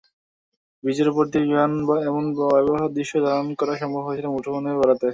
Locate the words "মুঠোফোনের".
4.33-4.75